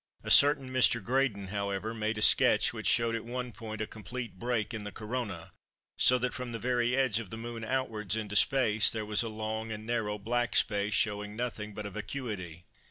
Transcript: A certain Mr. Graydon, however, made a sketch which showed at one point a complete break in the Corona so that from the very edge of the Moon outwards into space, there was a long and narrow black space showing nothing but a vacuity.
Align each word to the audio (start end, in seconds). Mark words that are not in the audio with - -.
A 0.23 0.31
certain 0.31 0.71
Mr. 0.71 0.99
Graydon, 1.03 1.49
however, 1.49 1.93
made 1.93 2.17
a 2.17 2.23
sketch 2.23 2.73
which 2.73 2.87
showed 2.87 3.13
at 3.13 3.23
one 3.23 3.51
point 3.51 3.81
a 3.81 3.85
complete 3.85 4.39
break 4.39 4.73
in 4.73 4.83
the 4.83 4.91
Corona 4.91 5.51
so 5.95 6.17
that 6.17 6.33
from 6.33 6.51
the 6.53 6.57
very 6.57 6.95
edge 6.95 7.19
of 7.19 7.29
the 7.29 7.37
Moon 7.37 7.63
outwards 7.63 8.15
into 8.15 8.35
space, 8.35 8.89
there 8.89 9.05
was 9.05 9.21
a 9.21 9.29
long 9.29 9.71
and 9.71 9.85
narrow 9.85 10.17
black 10.17 10.55
space 10.55 10.95
showing 10.95 11.35
nothing 11.35 11.75
but 11.75 11.85
a 11.85 11.91
vacuity. 11.91 12.65